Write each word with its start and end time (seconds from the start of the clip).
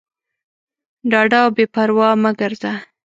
ډاډه 1.11 1.37
او 1.43 1.49
بېپروا 1.55 2.09
مه 2.21 2.31
ګرځه. 2.39 2.71